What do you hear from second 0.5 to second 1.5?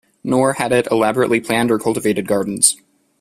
had it elaborately